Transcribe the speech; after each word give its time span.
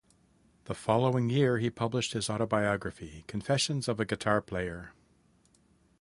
The 0.65 0.73
following 0.73 1.29
year 1.29 1.59
he 1.59 1.69
published 1.69 2.13
his 2.13 2.27
autobiography, 2.27 3.23
"Confessions 3.27 3.87
of 3.87 3.99
a 3.99 4.05
Guitar 4.05 4.41
Player". 4.41 4.93